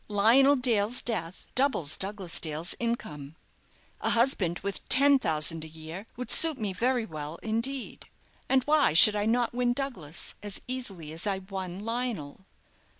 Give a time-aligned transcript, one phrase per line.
[0.07, 3.35] Lionel Dale's death doubles Douglas Dale's income.
[3.99, 8.07] A husband with ten thousand a year would suit me very well indeed.
[8.49, 12.47] And why should I not win Douglas as easily as I won Lionel?"